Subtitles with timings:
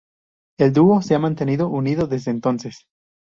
[0.57, 2.87] El dúo se ha mantenido unido desde entonces.